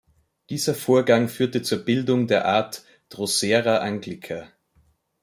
[0.49, 4.47] Dieser Vorgang führte zur Bildung der Art "Drosera anglica".